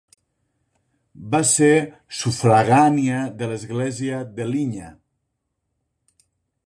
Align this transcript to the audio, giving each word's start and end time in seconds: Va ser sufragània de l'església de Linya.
Va 1.35 1.41
ser 1.49 1.69
sufragània 2.21 3.19
de 3.43 3.51
l'església 3.53 4.23
de 4.41 4.49
Linya. 4.57 4.89